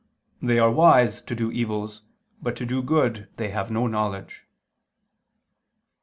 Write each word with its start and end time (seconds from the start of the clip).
4:22: 0.41 0.47
"They 0.47 0.57
are 0.57 0.71
wise 0.71 1.21
to 1.21 1.35
do 1.35 1.51
evils, 1.51 2.01
but 2.41 2.55
to 2.55 2.65
do 2.65 2.81
good 2.81 3.27
they 3.37 3.49
have 3.49 3.69
no 3.69 3.85
knowledge." 3.85 4.47